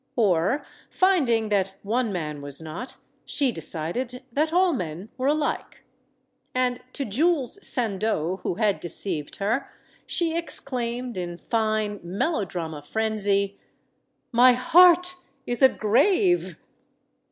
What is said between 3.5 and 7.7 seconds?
decided that all men were alike. And to Jules